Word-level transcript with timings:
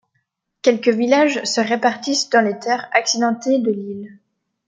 Quelques 0.63 0.87
villages 0.89 1.43
se 1.43 1.61
répartissent 1.61 2.31
dans 2.31 2.41
les 2.41 2.57
terres 2.57 2.89
accidentées 2.91 3.59
de 3.59 3.69
l'île. 3.71 4.17